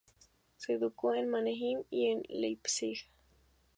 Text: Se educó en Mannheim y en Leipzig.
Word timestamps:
Se 0.57 0.73
educó 0.73 1.13
en 1.13 1.29
Mannheim 1.29 1.83
y 1.91 2.07
en 2.07 2.23
Leipzig. 2.27 3.01